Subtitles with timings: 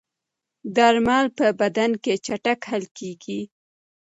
[0.75, 3.41] درمل د بدن کې چټک حل کېږي.